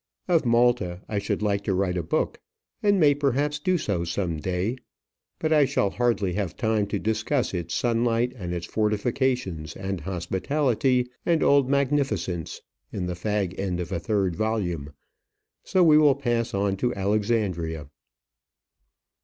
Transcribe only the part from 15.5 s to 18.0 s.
so we will pass on to Alexandria.